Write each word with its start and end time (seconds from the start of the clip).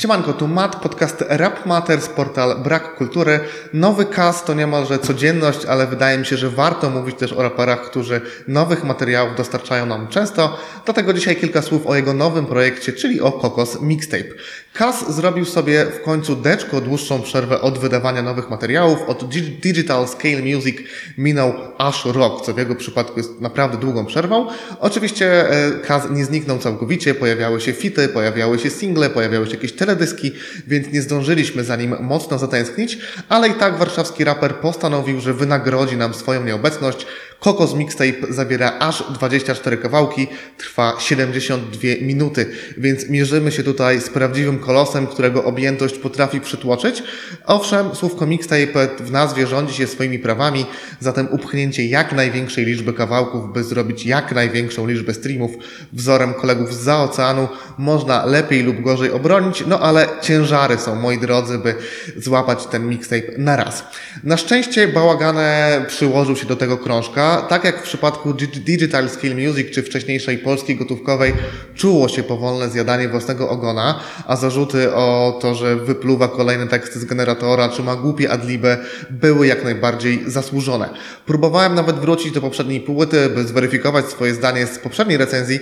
Siemanko, 0.00 0.32
tu 0.32 0.48
Matt, 0.48 0.76
podcast 0.76 1.24
Rap 1.28 1.66
Matters, 1.66 2.08
portal 2.08 2.58
Brak 2.62 2.96
Kultury. 2.96 3.40
Nowy 3.72 4.04
cast 4.04 4.46
to 4.46 4.54
niemalże 4.54 4.98
codzienność, 4.98 5.64
ale 5.64 5.86
wydaje 5.86 6.18
mi 6.18 6.26
się, 6.26 6.36
że 6.36 6.50
warto 6.50 6.90
mówić 6.90 7.16
też 7.16 7.32
o 7.32 7.42
raperach, 7.42 7.90
którzy 7.90 8.20
nowych 8.48 8.84
materiałów 8.84 9.36
dostarczają 9.36 9.86
nam 9.86 10.08
często. 10.08 10.58
Dlatego 10.84 11.12
dzisiaj 11.12 11.36
kilka 11.36 11.62
słów 11.62 11.86
o 11.86 11.96
jego 11.96 12.14
nowym 12.14 12.46
projekcie, 12.46 12.92
czyli 12.92 13.20
o 13.20 13.32
Kokos 13.32 13.80
Mixtape. 13.80 14.34
Kas 14.74 15.14
zrobił 15.14 15.44
sobie 15.44 15.86
w 15.86 16.02
końcu 16.02 16.36
deczko 16.36 16.80
dłuższą 16.80 17.22
przerwę 17.22 17.60
od 17.60 17.78
wydawania 17.78 18.22
nowych 18.22 18.50
materiałów. 18.50 18.98
Od 19.06 19.28
Digital 19.62 20.08
Scale 20.08 20.42
Music 20.54 20.76
minął 21.18 21.54
aż 21.78 22.04
rok, 22.04 22.46
co 22.46 22.54
w 22.54 22.58
jego 22.58 22.74
przypadku 22.74 23.18
jest 23.18 23.40
naprawdę 23.40 23.78
długą 23.78 24.06
przerwą. 24.06 24.46
Oczywiście 24.80 25.44
Kas 25.86 26.10
nie 26.10 26.24
zniknął 26.24 26.58
całkowicie, 26.58 27.14
pojawiały 27.14 27.60
się 27.60 27.72
fity, 27.72 28.08
pojawiały 28.08 28.58
się 28.58 28.70
single, 28.70 29.10
pojawiały 29.10 29.46
się 29.46 29.52
jakieś 29.52 29.72
teledyski, 29.90 30.32
więc 30.66 30.92
nie 30.92 31.02
zdążyliśmy 31.02 31.64
za 31.64 31.76
nim 31.76 31.96
mocno 32.00 32.38
zatęsknić, 32.38 32.98
ale 33.28 33.48
i 33.48 33.54
tak 33.54 33.78
warszawski 33.78 34.24
raper 34.24 34.54
postanowił, 34.54 35.20
że 35.20 35.34
wynagrodzi 35.34 35.96
nam 35.96 36.14
swoją 36.14 36.44
nieobecność. 36.44 37.06
Kokos 37.40 37.74
Mixtape 37.74 38.32
zawiera 38.32 38.78
aż 38.78 39.04
24 39.12 39.76
kawałki, 39.76 40.26
trwa 40.58 40.96
72 40.98 41.88
minuty, 42.00 42.46
więc 42.76 43.08
mierzymy 43.08 43.52
się 43.52 43.62
tutaj 43.62 44.00
z 44.00 44.08
prawdziwym 44.08 44.58
kolosem, 44.58 45.06
którego 45.06 45.44
objętość 45.44 45.98
potrafi 45.98 46.40
przytłoczyć. 46.40 47.02
Owszem, 47.46 47.94
słówko 47.94 48.26
mixtape 48.26 48.88
w 48.98 49.10
nazwie 49.10 49.46
rządzi 49.46 49.74
się 49.74 49.86
swoimi 49.86 50.18
prawami, 50.18 50.66
zatem 51.00 51.28
upchnięcie 51.30 51.86
jak 51.86 52.12
największej 52.12 52.64
liczby 52.64 52.92
kawałków, 52.92 53.52
by 53.52 53.64
zrobić 53.64 54.06
jak 54.06 54.32
największą 54.32 54.86
liczbę 54.86 55.14
streamów 55.14 55.50
wzorem 55.92 56.34
kolegów 56.34 56.74
z 56.74 56.88
oceanu, 56.88 57.48
można 57.78 58.24
lepiej 58.26 58.62
lub 58.62 58.80
gorzej 58.80 59.12
obronić, 59.12 59.64
no 59.66 59.80
ale 59.80 60.08
ciężary 60.22 60.78
są, 60.78 60.94
moi 60.94 61.18
drodzy, 61.18 61.58
by 61.58 61.74
złapać 62.16 62.66
ten 62.66 62.88
mixtape 62.88 63.32
na 63.38 63.56
raz. 63.56 63.84
Na 64.24 64.36
szczęście 64.36 64.88
bałagane 64.88 65.84
przyłożył 65.88 66.36
się 66.36 66.46
do 66.46 66.56
tego 66.56 66.78
krążka, 66.78 67.29
tak 67.36 67.64
jak 67.64 67.78
w 67.78 67.82
przypadku 67.82 68.34
Digital 68.34 69.08
Skill 69.08 69.36
Music 69.36 69.70
czy 69.70 69.82
wcześniejszej 69.82 70.38
polskiej 70.38 70.76
gotówkowej 70.76 71.32
czuło 71.74 72.08
się 72.08 72.22
powolne 72.22 72.68
zjadanie 72.68 73.08
własnego 73.08 73.48
ogona, 73.48 74.00
a 74.26 74.36
zarzuty 74.36 74.94
o 74.94 75.38
to, 75.42 75.54
że 75.54 75.76
wypluwa 75.76 76.28
kolejne 76.28 76.66
teksty 76.66 76.98
z 76.98 77.04
generatora 77.04 77.68
czy 77.68 77.82
ma 77.82 77.96
głupie 77.96 78.30
adliby 78.30 78.76
były 79.10 79.46
jak 79.46 79.64
najbardziej 79.64 80.22
zasłużone. 80.26 80.88
Próbowałem 81.26 81.74
nawet 81.74 81.96
wrócić 81.96 82.32
do 82.32 82.40
poprzedniej 82.40 82.80
płyty, 82.80 83.28
by 83.28 83.44
zweryfikować 83.44 84.06
swoje 84.06 84.34
zdanie 84.34 84.66
z 84.66 84.78
poprzedniej 84.78 85.18
recenzji, 85.18 85.60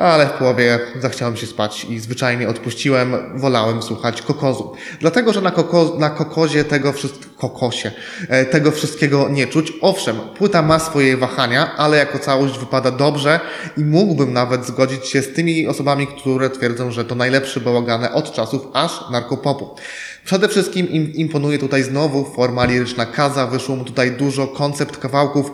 ale 0.00 0.26
w 0.26 0.30
połowie 0.30 0.78
zachciałem 1.00 1.36
się 1.36 1.46
spać 1.46 1.84
i 1.84 1.98
zwyczajnie 1.98 2.48
odpuściłem, 2.48 3.16
wolałem 3.34 3.82
słuchać 3.82 4.22
kokozu. 4.22 4.72
Dlatego, 5.00 5.32
że 5.32 5.40
na, 5.40 5.50
koko, 5.50 5.96
na 5.98 6.10
kokozie 6.10 6.64
tego 6.64 6.92
wszystkiego, 6.92 7.30
kokosie, 7.38 7.92
e, 8.28 8.44
tego 8.44 8.70
wszystkiego 8.70 9.28
nie 9.28 9.46
czuć. 9.46 9.72
Owszem, 9.80 10.16
płyta 10.38 10.62
ma 10.62 10.78
swoje 10.78 11.16
wahania, 11.16 11.76
ale 11.76 11.96
jako 11.96 12.18
całość 12.18 12.58
wypada 12.58 12.90
dobrze 12.90 13.40
i 13.76 13.84
mógłbym 13.84 14.32
nawet 14.32 14.66
zgodzić 14.66 15.06
się 15.06 15.22
z 15.22 15.32
tymi 15.32 15.66
osobami, 15.66 16.06
które 16.06 16.50
twierdzą, 16.50 16.90
że 16.90 17.04
to 17.04 17.14
najlepszy 17.14 17.60
bałagane 17.60 18.12
od 18.12 18.32
czasów 18.32 18.62
aż 18.72 19.10
narkopopu. 19.10 19.76
Przede 20.24 20.48
wszystkim 20.48 20.88
im 20.88 21.14
imponuje 21.14 21.58
tutaj 21.58 21.82
znowu 21.82 22.24
forma 22.24 22.64
liryczna 22.64 23.06
Kaza, 23.06 23.46
wyszło 23.46 23.76
mu 23.76 23.84
tutaj 23.84 24.12
dużo 24.12 24.46
koncept 24.46 24.96
kawałków, 24.96 25.50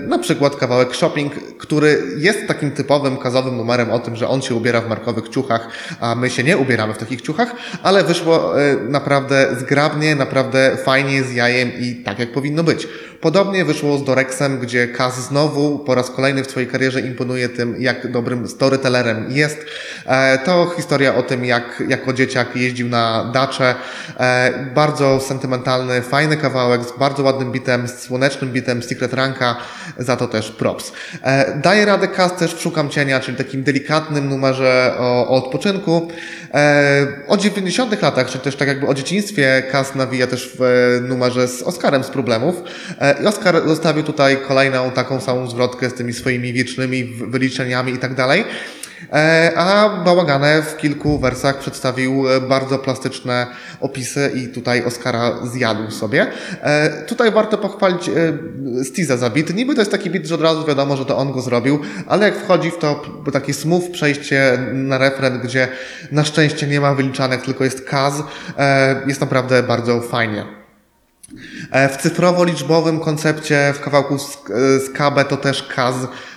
na 0.00 0.18
przykład 0.18 0.56
kawałek 0.56 0.94
Shopping, 0.94 1.34
który 1.58 2.02
jest 2.16 2.46
takim 2.48 2.70
typowym 2.70 3.16
kazowym 3.16 3.56
numerem 3.56 3.90
o 3.90 3.98
tym, 3.98 4.16
że 4.16 4.28
on 4.28 4.42
się 4.42 4.54
ubiera 4.54 4.80
w 4.80 4.88
markowych 4.88 5.28
ciuchach, 5.28 5.68
a 6.00 6.14
my 6.14 6.30
się 6.30 6.44
nie 6.44 6.58
ubieramy 6.58 6.94
w 6.94 6.98
takich 6.98 7.20
ciuchach, 7.20 7.54
ale 7.82 8.04
wyszło 8.04 8.60
e, 8.62 8.76
naprawdę 8.76 9.56
zgrabnie, 9.60 10.14
naprawdę 10.14 10.76
fajnie, 10.84 11.22
z 11.22 11.34
jajem 11.34 11.70
i 11.78 11.94
tak 11.94 12.18
jak 12.18 12.32
powinno 12.32 12.62
być. 12.62 12.88
Podobnie 13.20 13.64
wyszło 13.64 13.98
z 13.98 14.04
Dorexem, 14.04 14.58
gdzie 14.58 14.88
Kaz 14.88 15.28
znowu 15.28 15.78
po 15.78 15.94
raz 15.94 16.10
kolejny 16.10 16.44
w 16.44 16.50
swojej 16.50 16.68
karierze 16.68 17.00
imponuje 17.00 17.48
tym, 17.48 17.76
jak 17.78 18.12
dobrym 18.12 18.48
storytellerem 18.48 19.26
jest. 19.30 19.66
E, 20.06 20.38
to 20.38 20.72
historia 20.76 21.14
o 21.14 21.22
tym, 21.22 21.44
jak 21.44 21.82
jako 21.88 22.12
dzieciak 22.12 22.56
jeździł 22.56 22.88
na 22.88 23.30
dacze. 23.34 23.74
Bardzo 24.74 25.20
sentymentalny, 25.20 26.02
fajny 26.02 26.36
kawałek 26.36 26.84
z 26.84 26.98
bardzo 26.98 27.22
ładnym 27.22 27.52
bitem, 27.52 27.88
z 27.88 27.98
słonecznym 27.98 28.52
bitem 28.52 28.82
Secret 28.82 29.12
Ranka, 29.12 29.56
za 29.98 30.16
to 30.16 30.28
też 30.28 30.50
props. 30.50 30.92
E, 31.22 31.58
daje 31.62 31.84
radę 31.84 32.08
Kaz 32.08 32.36
też 32.36 32.54
w 32.54 32.60
Szukam 32.60 32.88
Cienia, 32.88 33.20
czyli 33.20 33.36
takim 33.36 33.62
delikatnym 33.62 34.28
numerze 34.28 34.94
o, 34.98 35.28
o 35.28 35.44
odpoczynku. 35.44 36.08
E, 36.54 37.06
o 37.28 37.36
90 37.36 38.02
latach, 38.02 38.30
czy 38.30 38.38
też 38.38 38.56
tak 38.56 38.68
jakby 38.68 38.86
o 38.86 38.94
dzieciństwie 38.94 39.62
Kaz 39.70 39.94
nawija 39.94 40.26
też 40.26 40.56
w 40.58 40.60
numerze 41.08 41.48
z 41.48 41.62
Oscarem 41.62 42.04
z 42.04 42.08
problemów. 42.08 42.62
I 43.22 43.26
Oscar 43.26 43.68
zostawił 43.68 44.02
tutaj 44.02 44.36
kolejną 44.48 44.90
taką 44.90 45.20
samą 45.20 45.50
zwrotkę 45.50 45.90
z 45.90 45.94
tymi 45.94 46.12
swoimi 46.12 46.52
wiecznymi 46.52 47.04
wyliczeniami 47.04 47.92
i 47.92 47.98
tak 47.98 48.14
dalej. 48.14 48.44
E, 49.12 49.52
a 49.56 49.88
Bałagane 50.04 50.62
w 50.62 50.76
kilku 50.76 51.18
wersach 51.18 51.58
przedstawił 51.58 52.30
e, 52.30 52.40
bardzo 52.40 52.78
plastyczne 52.78 53.46
opisy 53.80 54.32
i 54.34 54.48
tutaj 54.48 54.84
Oscara 54.84 55.46
zjadł 55.46 55.90
sobie. 55.90 56.26
E, 56.62 57.02
tutaj 57.02 57.32
warto 57.32 57.58
pochwalić 57.58 58.10
Stiza 58.84 59.16
za 59.16 59.30
bit. 59.30 59.54
Niby 59.54 59.74
to 59.74 59.80
jest 59.80 59.90
taki 59.90 60.10
bit, 60.10 60.26
że 60.26 60.34
od 60.34 60.42
razu 60.42 60.64
wiadomo, 60.64 60.96
że 60.96 61.04
to 61.04 61.16
on 61.16 61.32
go 61.32 61.40
zrobił, 61.40 61.80
ale 62.06 62.26
jak 62.26 62.36
wchodzi 62.36 62.70
w 62.70 62.78
to 62.78 63.02
takie 63.32 63.54
smooth 63.54 63.90
przejście 63.92 64.58
na 64.72 64.98
refren, 64.98 65.40
gdzie 65.40 65.68
na 66.12 66.24
szczęście 66.24 66.66
nie 66.66 66.80
ma 66.80 66.94
wyliczanek, 66.94 67.42
tylko 67.42 67.64
jest 67.64 67.84
kaz, 67.84 68.22
jest 69.06 69.20
naprawdę 69.20 69.62
bardzo 69.62 70.00
fajnie. 70.00 70.65
W 71.72 71.96
cyfrowo-liczbowym 72.02 73.00
koncepcie 73.00 73.72
w 73.76 73.80
kawałku 73.80 74.18
z, 74.18 74.38
z 74.84 74.90
KB 74.90 75.24
to 75.28 75.36
też 75.36 75.62
Kaz 75.62 75.94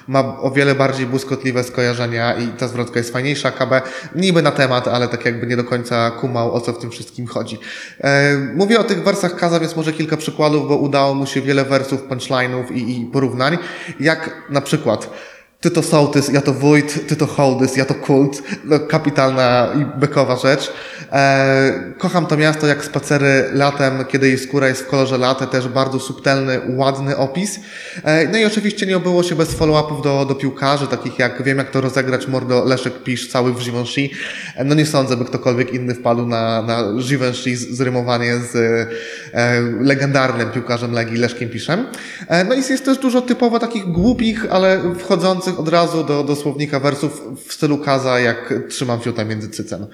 ma 0.09 0.38
o 0.41 0.51
wiele 0.51 0.75
bardziej 0.75 1.06
błyskotliwe 1.06 1.63
skojarzenia 1.63 2.35
i 2.35 2.47
ta 2.47 2.67
zwrotka 2.67 3.00
jest 3.00 3.13
fajniejsza. 3.13 3.51
KB 3.51 3.81
niby 4.16 4.41
na 4.41 4.51
temat, 4.51 4.88
ale 4.88 5.07
tak 5.07 5.25
jakby 5.25 5.47
nie 5.47 5.57
do 5.57 5.63
końca 5.63 6.12
kumał, 6.12 6.53
o 6.53 6.62
co 6.62 6.73
w 6.73 6.79
tym 6.79 6.91
wszystkim 6.91 7.28
chodzi. 7.28 7.59
E, 8.01 8.38
mówię 8.56 8.79
o 8.79 8.84
tych 8.84 9.03
wersach 9.03 9.35
Kaza, 9.35 9.59
więc 9.59 9.75
może 9.75 9.94
kilka 9.94 10.18
przykładów, 10.18 10.68
bo 10.68 10.78
udało 10.78 11.13
mu 11.13 11.25
się 11.25 11.41
wiele 11.41 11.66
wersów, 11.66 12.03
punchline'ów 12.03 12.72
i, 12.72 13.01
i 13.01 13.06
porównań. 13.06 13.57
Jak 14.00 14.44
na 14.50 14.62
przykład 14.62 15.09
ty 15.59 15.71
to 15.71 15.83
sołtys, 15.83 16.29
ja 16.29 16.41
to 16.41 16.53
wójt, 16.53 17.07
ty 17.07 17.15
to 17.15 17.27
hołdys, 17.27 17.75
ja 17.75 17.85
to 17.85 17.95
kult. 17.95 18.43
No, 18.65 18.79
kapitalna 18.79 19.69
i 19.81 19.99
bekowa 19.99 20.37
rzecz. 20.37 20.71
E, 21.11 21.93
kocham 21.97 22.25
to 22.25 22.37
miasto 22.37 22.67
jak 22.67 22.85
spacery 22.85 23.49
latem, 23.53 24.05
kiedy 24.05 24.27
jej 24.27 24.37
skóra 24.37 24.67
jest 24.67 24.81
w 24.81 24.87
kolorze 24.87 25.17
latte, 25.17 25.47
też 25.47 25.67
bardzo 25.67 25.99
subtelny, 25.99 26.61
ładny 26.67 27.17
opis. 27.17 27.59
E, 28.03 28.27
no 28.27 28.37
i 28.37 28.45
oczywiście 28.45 28.85
nie 28.85 28.97
obyło 28.97 29.23
się 29.23 29.35
bez 29.35 29.53
follow-upów 29.53 30.03
do, 30.03 30.25
do 30.25 30.35
piłkarzy, 30.35 30.87
takich 30.87 31.19
jak 31.19 31.43
wiem 31.43 31.57
jak 31.57 31.71
to 31.71 31.81
rozegrać 31.81 32.27
mordo 32.27 32.65
Leszek 32.65 33.03
Pisz 33.03 33.29
cały 33.29 33.53
w 33.53 33.59
Givenchy. 33.59 34.09
E, 34.55 34.63
no 34.63 34.75
nie 34.75 34.85
sądzę, 34.85 35.17
by 35.17 35.25
ktokolwiek 35.25 35.73
inny 35.73 35.95
wpadł 35.95 36.25
na, 36.25 36.61
na 36.61 36.83
Givenchy 37.01 37.57
zrymowanie 37.57 38.37
z 38.37 38.55
e, 39.33 39.61
legendarnym 39.79 40.51
piłkarzem 40.51 40.91
Legii 40.91 41.17
Leszkiem 41.17 41.49
Piszem. 41.49 41.85
E, 42.27 42.43
no 42.43 42.55
i 42.55 42.57
jest 42.57 42.85
też 42.85 42.97
dużo 42.97 43.21
typowo 43.21 43.59
takich 43.59 43.85
głupich, 43.85 44.45
ale 44.49 44.95
wchodzących 44.99 45.48
od 45.57 45.67
razu 45.67 46.03
do, 46.03 46.23
do 46.23 46.35
słownika 46.35 46.79
wersów 46.79 47.21
w 47.47 47.53
stylu 47.53 47.77
Kaza, 47.77 48.19
jak 48.19 48.53
trzymam 48.69 48.99
fiuta 48.99 49.25
między 49.25 49.49
cycem. 49.49 49.87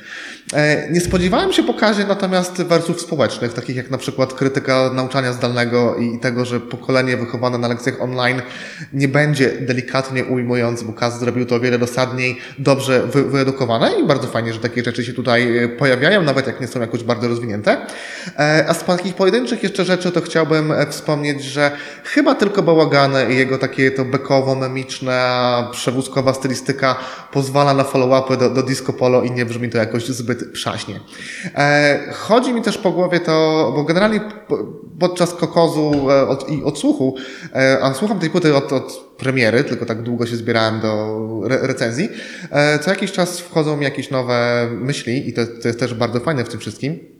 E, 0.53 0.91
nie 0.91 1.01
spodziewałem 1.01 1.53
się 1.53 1.63
pokazie 1.63 2.05
natomiast 2.05 2.53
wersów 2.53 3.01
społecznych, 3.01 3.53
takich 3.53 3.75
jak 3.75 3.91
na 3.91 3.97
przykład 3.97 4.33
krytyka 4.33 4.89
nauczania 4.94 5.33
zdalnego 5.33 5.95
i 5.95 6.19
tego, 6.19 6.45
że 6.45 6.59
pokolenie 6.59 7.17
wychowane 7.17 7.57
na 7.57 7.67
lekcjach 7.67 8.01
online 8.01 8.41
nie 8.94 9.07
będzie 9.07 9.49
delikatnie 9.49 10.25
ujmując, 10.25 10.83
bo 10.83 10.94
Kaz 10.94 11.19
zrobił 11.19 11.45
to 11.45 11.55
o 11.55 11.59
wiele 11.59 11.79
dosadniej, 11.79 12.38
dobrze 12.59 13.07
wy, 13.07 13.23
wyedukowane 13.23 13.91
i 13.99 14.07
bardzo 14.07 14.27
fajnie, 14.27 14.53
że 14.53 14.59
takie 14.59 14.83
rzeczy 14.83 15.06
się 15.06 15.13
tutaj 15.13 15.57
e, 15.57 15.69
pojawiają, 15.69 16.24
nawet 16.24 16.47
jak 16.47 16.62
nie 16.62 16.68
są 16.68 16.81
jakoś 16.81 17.03
bardzo 17.03 17.27
rozwinięte. 17.27 17.77
E, 18.39 18.65
a 18.68 18.74
z 18.74 18.83
takich 18.83 19.15
pojedynczych 19.15 19.63
jeszcze 19.63 19.85
rzeczy 19.85 20.12
to 20.12 20.21
chciałbym 20.21 20.74
wspomnieć, 20.89 21.44
że 21.44 21.71
chyba 22.03 22.35
tylko 22.35 22.63
Bałagany 22.63 23.33
i 23.33 23.38
jego 23.38 23.57
takie 23.57 23.91
to 23.91 24.06
bekowo-memiczne 24.06 25.15
przewózkowa 25.71 26.33
stylistyka 26.33 26.95
pozwala 27.31 27.74
na 27.74 27.83
follow-upy 27.83 28.38
do, 28.38 28.50
do 28.50 28.63
disco 28.63 28.94
polo 28.94 29.24
i 29.24 29.31
nie 29.31 29.45
brzmi 29.45 29.69
to 29.69 29.77
jakoś 29.77 30.07
zbyt 30.07 30.51
przaśnie. 30.51 31.00
E, 31.56 32.00
chodzi 32.13 32.53
mi 32.53 32.62
też 32.62 32.77
po 32.77 32.92
głowie 32.92 33.19
to, 33.19 33.71
bo 33.75 33.83
generalnie 33.83 34.21
podczas 35.00 35.33
kokozu 35.33 36.12
e, 36.12 36.27
od, 36.27 36.50
i 36.50 36.63
odsłuchu, 36.63 37.15
e, 37.56 37.77
a 37.81 37.94
słucham 37.94 38.19
tej 38.19 38.30
płyty 38.30 38.56
od, 38.56 38.74
od 38.74 39.15
premiery, 39.18 39.63
tylko 39.63 39.86
tak 39.86 40.01
długo 40.01 40.25
się 40.25 40.36
zbierałem 40.36 40.80
do 40.80 41.21
re 41.45 41.57
recenzji, 41.62 42.09
e, 42.51 42.80
co 42.80 42.89
jakiś 42.89 43.12
czas 43.12 43.39
wchodzą 43.39 43.77
mi 43.77 43.83
jakieś 43.83 44.12
nowe 44.12 44.68
myśli 44.71 45.30
i 45.30 45.33
to, 45.33 45.42
to 45.62 45.68
jest 45.68 45.80
też 45.80 45.94
bardzo 45.94 46.19
fajne 46.19 46.44
w 46.44 46.50
tym 46.50 46.59
wszystkim. 46.59 47.14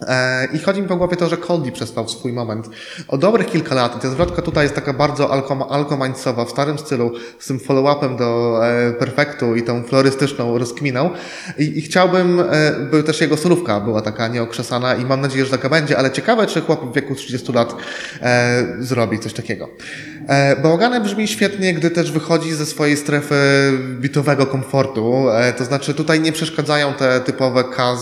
E, 0.00 0.48
I 0.52 0.58
chodzi 0.58 0.82
mi 0.82 0.88
po 0.88 0.96
głowie 0.96 1.16
to, 1.16 1.28
że 1.28 1.36
Coldy 1.36 1.72
przespał 1.72 2.08
swój 2.08 2.32
moment 2.32 2.68
o 3.08 3.18
dobrych 3.18 3.46
kilka 3.46 3.74
lat. 3.74 4.02
Ta 4.02 4.10
zwrotka 4.10 4.42
tutaj 4.42 4.64
jest 4.64 4.74
taka 4.74 4.92
bardzo 4.92 5.32
alkoma, 5.32 5.68
alkomańcowa, 5.68 6.44
w 6.44 6.50
starym 6.50 6.78
stylu, 6.78 7.12
z 7.38 7.46
tym 7.46 7.58
follow-upem 7.58 8.16
do 8.16 8.60
e, 8.66 8.92
Perfektu 8.92 9.56
i 9.56 9.62
tą 9.62 9.82
florystyczną 9.82 10.58
rozkminą. 10.58 11.10
I, 11.58 11.78
I 11.78 11.82
chciałbym, 11.82 12.40
e, 12.40 12.72
by 12.90 13.02
też 13.02 13.20
jego 13.20 13.36
solówka 13.36 13.80
była 13.80 14.02
taka 14.02 14.28
nieokrzesana 14.28 14.94
i 14.94 15.04
mam 15.04 15.20
nadzieję, 15.20 15.44
że 15.44 15.50
taka 15.50 15.68
będzie, 15.68 15.98
ale 15.98 16.10
ciekawe, 16.10 16.46
czy 16.46 16.60
chłop 16.60 16.90
w 16.90 16.94
wieku 16.94 17.14
30 17.14 17.52
lat 17.52 17.76
e, 18.22 18.66
zrobi 18.78 19.18
coś 19.18 19.32
takiego. 19.32 19.68
E, 20.28 21.00
brzmi 21.00 21.28
świetnie, 21.28 21.74
gdy 21.74 21.90
też 21.90 22.12
wychodzi 22.12 22.54
ze 22.54 22.66
swojej 22.66 22.96
strefy 22.96 23.34
bitowego 24.00 24.46
komfortu. 24.46 25.30
E, 25.30 25.52
to 25.52 25.64
znaczy 25.64 25.94
tutaj 25.94 26.20
nie 26.20 26.32
przeszkadzają 26.32 26.94
te 26.94 27.20
typowe 27.20 27.64
kaz 27.64 28.00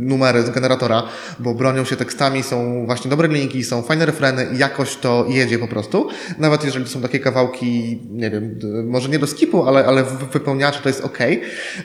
numery 0.00 0.42
z 0.42 0.50
generatora, 0.50 1.09
bo 1.38 1.54
bronią 1.54 1.84
się 1.84 1.96
tekstami, 1.96 2.42
są 2.42 2.86
właśnie 2.86 3.10
dobre 3.10 3.28
linki, 3.28 3.64
są 3.64 3.82
fajne 3.82 4.06
refreny 4.06 4.46
i 4.54 4.58
jakoś 4.58 4.96
to 4.96 5.26
jedzie 5.28 5.58
po 5.58 5.68
prostu. 5.68 6.08
Nawet 6.38 6.64
jeżeli 6.64 6.84
to 6.84 6.90
są 6.90 7.00
takie 7.00 7.20
kawałki, 7.20 8.00
nie 8.10 8.30
wiem, 8.30 8.58
może 8.84 9.08
nie 9.08 9.18
do 9.18 9.26
skipu, 9.26 9.68
ale, 9.68 9.86
ale 9.86 10.04
wypełniacze 10.32 10.80
to 10.82 10.88
jest 10.88 11.00
ok. 11.00 11.18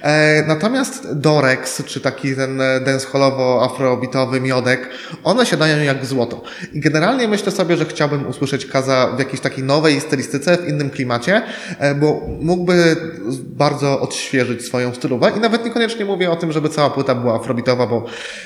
E, 0.01 0.44
natomiast 0.48 1.13
Dorex, 1.13 1.83
czy 1.86 2.01
taki 2.01 2.36
ten 2.36 2.62
dancehallowo-afrobitowy 2.86 4.42
miodek, 4.42 4.89
one 5.24 5.45
się 5.45 5.57
dają 5.57 5.83
jak 5.83 6.06
złoto. 6.06 6.42
I 6.74 6.80
generalnie 6.80 7.27
myślę 7.27 7.51
sobie, 7.51 7.77
że 7.77 7.86
chciałbym 7.86 8.27
usłyszeć 8.27 8.66
Kaza 8.66 9.13
w 9.16 9.19
jakiejś 9.19 9.42
takiej 9.42 9.63
nowej 9.63 10.01
stylistyce, 10.01 10.57
w 10.57 10.69
innym 10.69 10.89
klimacie, 10.89 11.42
e, 11.80 11.95
bo 11.95 12.22
mógłby 12.42 12.95
bardzo 13.42 14.01
odświeżyć 14.01 14.66
swoją 14.66 14.94
stylówę 14.94 15.31
i 15.38 15.39
nawet 15.39 15.66
niekoniecznie 15.66 16.06
mówię 16.06 16.31
o 16.31 16.36
tym, 16.36 16.51
żeby 16.51 16.69
cała 16.69 16.89
płyta 16.89 17.16
była 17.16 17.36
afrobitowa, 17.36 17.88
bo 17.88 18.06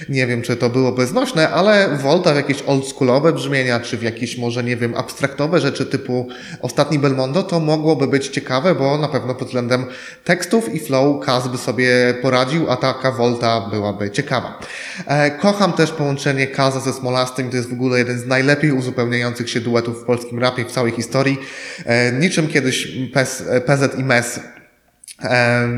nie 0.09 0.27
wiem, 0.27 0.41
czy 0.41 0.55
to 0.55 0.68
byłoby 0.69 1.07
znośne, 1.07 1.49
ale 1.49 1.97
Volta 1.97 2.33
w 2.33 2.35
jakieś 2.35 2.61
oldschoolowe 2.61 3.33
brzmienia, 3.33 3.79
czy 3.79 3.97
w 3.97 4.03
jakieś 4.03 4.37
może, 4.37 4.63
nie 4.63 4.77
wiem, 4.77 4.95
abstraktowe 4.95 5.59
rzeczy 5.59 5.85
typu 5.85 6.27
ostatni 6.61 6.99
Belmondo, 6.99 7.43
to 7.43 7.59
mogłoby 7.59 8.07
być 8.07 8.27
ciekawe, 8.27 8.75
bo 8.75 8.97
na 8.97 9.07
pewno 9.07 9.35
pod 9.35 9.47
względem 9.47 9.85
tekstów 10.23 10.73
i 10.73 10.79
flow 10.79 11.25
Kaz 11.25 11.47
by 11.47 11.57
sobie 11.57 12.13
poradził, 12.21 12.71
a 12.71 12.77
taka 12.77 13.11
Volta 13.11 13.69
byłaby 13.71 14.11
ciekawa. 14.11 14.59
E, 15.05 15.31
kocham 15.31 15.73
też 15.73 15.91
połączenie 15.91 16.47
Kaza 16.47 16.79
ze 16.79 16.93
Smolastym, 16.93 17.49
to 17.49 17.57
jest 17.57 17.69
w 17.69 17.73
ogóle 17.73 17.99
jeden 17.99 18.19
z 18.19 18.25
najlepiej 18.25 18.71
uzupełniających 18.71 19.49
się 19.49 19.61
duetów 19.61 20.01
w 20.01 20.05
polskim 20.05 20.39
rapie 20.39 20.65
w 20.65 20.71
całej 20.71 20.91
historii. 20.91 21.37
E, 21.85 22.11
niczym 22.11 22.47
kiedyś 22.47 22.87
PES, 23.13 23.43
PZ 23.65 23.99
i 23.99 24.03
MES 24.03 24.39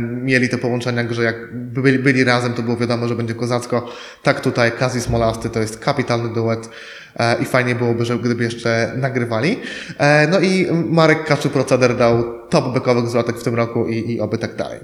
mieli 0.02 0.50
te 0.50 0.58
połączenia, 0.58 1.04
że 1.10 1.24
jak 1.24 1.36
byli, 1.54 2.00
byli 2.00 2.24
razem, 2.24 2.54
to 2.54 2.62
było 2.62 2.78
wiadomo, 2.78 3.08
że 3.08 3.16
będzie 3.16 3.36
kozacko. 3.36 3.90
Tak 4.24 4.40
tutaj 4.40 4.72
Kazi 4.72 5.02
Smolasty 5.02 5.50
to 5.50 5.60
jest 5.60 5.80
kapitalny 5.80 6.34
duet 6.34 6.70
e, 7.20 7.42
i 7.42 7.46
fajnie 7.46 7.76
byłoby, 7.76 8.06
że 8.06 8.18
gdyby 8.18 8.44
jeszcze 8.44 8.94
nagrywali. 8.98 9.60
E, 9.98 10.28
no 10.28 10.40
i 10.40 10.68
Marek 10.72 11.26
Kaczu 11.26 11.50
Proceder 11.50 11.98
dał 11.98 12.48
top 12.50 12.74
bekowych 12.74 13.08
zwrotek 13.08 13.38
w 13.38 13.44
tym 13.44 13.56
roku 13.56 13.88
i, 13.88 14.12
i 14.12 14.22
oby 14.22 14.38
tak 14.38 14.56
dalej. 14.56 14.80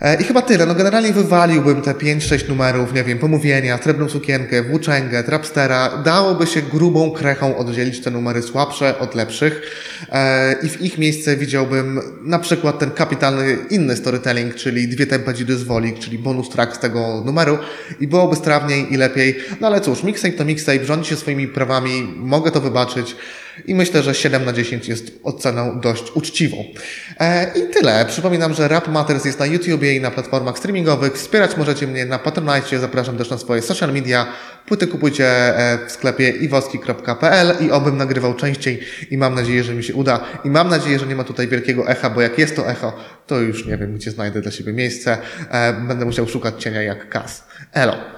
E, 0.00 0.20
I 0.20 0.24
chyba 0.24 0.42
tyle. 0.42 0.66
No 0.66 0.74
generalnie 0.74 1.12
wywaliłbym 1.12 1.82
te 1.82 1.92
5-6 1.92 2.48
numerów, 2.48 2.94
nie 2.94 3.04
wiem, 3.04 3.18
pomówienia, 3.18 3.78
srebrną 3.82 4.08
sukienkę, 4.08 4.62
włóczęgę, 4.62 5.24
trapstera. 5.24 6.02
Dałoby 6.04 6.46
się 6.46 6.62
grubą 6.62 7.10
krechą 7.10 7.56
oddzielić 7.56 8.00
te 8.00 8.10
numery 8.10 8.42
słabsze 8.42 8.98
od 8.98 9.14
lepszych 9.14 9.62
e, 10.12 10.52
i 10.62 10.68
w 10.68 10.82
ich 10.82 10.98
miejsce 10.98 11.36
widziałbym 11.36 12.00
na 12.22 12.38
przykład 12.38 12.78
ten 12.78 12.90
kapitalny 12.90 13.56
inny 13.70 13.96
storytelling, 13.96 14.54
czyli 14.54 14.88
dwie 14.88 15.06
tempa 15.06 15.32
dzidy 15.32 15.56
z 15.56 15.62
wolik, 15.62 15.98
czyli 15.98 16.18
bonus 16.18 16.48
track 16.48 16.76
z 16.76 16.78
tego 16.78 17.22
numeru 17.24 17.58
i 18.00 18.08
byłoby 18.08 18.36
strawniej 18.36 18.92
i 18.92 18.96
lepiej. 18.96 19.38
No 19.60 19.66
ale 19.66 19.80
cóż, 19.80 20.02
mixtape 20.02 20.34
to 20.34 20.44
mixtape, 20.44 20.84
rządzi 20.84 21.10
się 21.10 21.16
swoimi 21.16 21.48
prawami, 21.48 22.14
mogę 22.16 22.50
to 22.50 22.60
wybaczyć. 22.60 23.16
I 23.66 23.74
myślę, 23.74 24.02
że 24.02 24.14
7 24.14 24.44
na 24.44 24.52
10 24.52 24.88
jest 24.88 25.12
oceną 25.22 25.80
dość 25.80 26.12
uczciwą. 26.14 26.64
E, 27.20 27.50
I 27.58 27.72
tyle. 27.74 28.04
Przypominam, 28.08 28.54
że 28.54 28.68
Rap 28.68 28.88
Matters 28.88 29.24
jest 29.24 29.38
na 29.38 29.46
YouTubie 29.46 29.96
i 29.96 30.00
na 30.00 30.10
platformach 30.10 30.58
streamingowych. 30.58 31.12
Wspierać 31.12 31.56
możecie 31.56 31.86
mnie 31.86 32.06
na 32.06 32.18
Patronite. 32.18 32.78
Zapraszam 32.78 33.18
też 33.18 33.30
na 33.30 33.38
swoje 33.38 33.62
social 33.62 33.92
media. 33.92 34.26
Płyty 34.66 34.86
kupujcie 34.86 35.26
e, 35.58 35.78
w 35.86 35.92
sklepie 35.92 36.30
iwoski.pl 36.30 37.56
i 37.60 37.70
obym 37.70 37.96
nagrywał 37.96 38.34
częściej 38.34 38.80
i 39.10 39.18
mam 39.18 39.34
nadzieję, 39.34 39.64
że 39.64 39.74
mi 39.74 39.84
się 39.84 39.94
uda. 39.94 40.20
I 40.44 40.50
mam 40.50 40.68
nadzieję, 40.68 40.98
że 40.98 41.06
nie 41.06 41.16
ma 41.16 41.24
tutaj 41.24 41.48
wielkiego 41.48 41.88
echa, 41.88 42.10
bo 42.10 42.20
jak 42.20 42.38
jest 42.38 42.56
to 42.56 42.70
echo, 42.70 42.92
to 43.26 43.40
już 43.40 43.66
nie 43.66 43.76
wiem, 43.76 43.94
gdzie 43.94 44.10
znajdę 44.10 44.40
dla 44.40 44.50
siebie 44.50 44.72
miejsce. 44.72 45.18
E, 45.50 45.72
Będę 45.72 46.04
musiał 46.04 46.28
szukać 46.28 46.62
cienia 46.62 46.82
jak 46.82 47.08
kas. 47.08 47.44
Elo. 47.72 48.17